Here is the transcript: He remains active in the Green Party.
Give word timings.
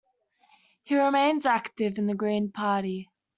He 0.81 0.95
remains 0.97 1.45
active 1.45 1.99
in 1.99 2.07
the 2.07 2.15
Green 2.15 2.51
Party. 2.51 3.11